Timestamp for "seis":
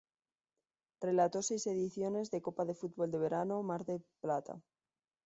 1.43-1.67